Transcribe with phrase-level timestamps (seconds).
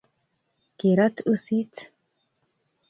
[0.77, 1.73] kirat usit